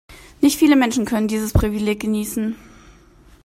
Nicht 0.41 0.57
viele 0.57 0.75
Menschen 0.75 1.05
können 1.05 1.27
dieses 1.27 1.53
Privileg 1.53 1.99
genießen. 1.99 2.55